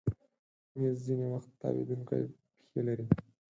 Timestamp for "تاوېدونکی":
1.61-2.21